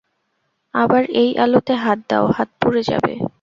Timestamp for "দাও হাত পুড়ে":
2.09-2.81